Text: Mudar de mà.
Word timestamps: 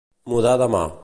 Mudar 0.33 0.55
de 0.63 0.69
mà. 0.77 0.83